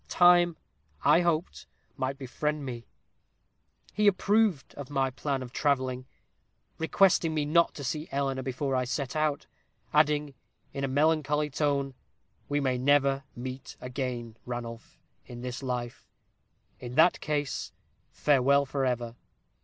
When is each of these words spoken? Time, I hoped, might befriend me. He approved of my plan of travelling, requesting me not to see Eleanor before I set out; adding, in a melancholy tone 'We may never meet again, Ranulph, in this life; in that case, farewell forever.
Time, 0.09 0.57
I 1.03 1.21
hoped, 1.21 1.67
might 1.95 2.17
befriend 2.17 2.65
me. 2.65 2.87
He 3.93 4.07
approved 4.07 4.73
of 4.73 4.89
my 4.89 5.11
plan 5.11 5.43
of 5.43 5.53
travelling, 5.53 6.07
requesting 6.79 7.35
me 7.35 7.45
not 7.45 7.75
to 7.75 7.83
see 7.83 8.09
Eleanor 8.09 8.41
before 8.41 8.75
I 8.75 8.83
set 8.83 9.15
out; 9.15 9.45
adding, 9.93 10.33
in 10.73 10.83
a 10.83 10.87
melancholy 10.87 11.51
tone 11.51 11.93
'We 12.49 12.61
may 12.61 12.77
never 12.79 13.25
meet 13.35 13.77
again, 13.79 14.37
Ranulph, 14.43 14.97
in 15.27 15.41
this 15.43 15.61
life; 15.61 16.07
in 16.79 16.95
that 16.95 17.19
case, 17.19 17.71
farewell 18.11 18.65
forever. 18.65 19.13